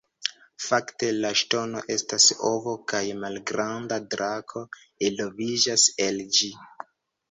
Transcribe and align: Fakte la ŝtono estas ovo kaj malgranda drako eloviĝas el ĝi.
Fakte 0.67 1.09
la 1.17 1.31
ŝtono 1.41 1.83
estas 1.97 2.27
ovo 2.51 2.75
kaj 2.95 3.03
malgranda 3.21 4.03
drako 4.17 4.67
eloviĝas 5.13 5.91
el 6.11 6.23
ĝi. 6.41 6.55